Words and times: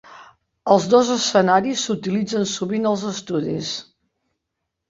Els 0.75 0.87
dos 0.93 1.11
escenaris 1.15 1.83
s'utilitzen 1.87 2.47
sovint 2.53 2.91
als 2.93 3.07
estudis. 3.15 3.73